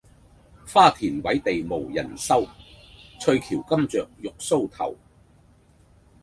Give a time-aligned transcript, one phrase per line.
[0.65, 2.43] 花鈿委地無人收，
[3.19, 4.95] 翠翹金雀玉搔頭。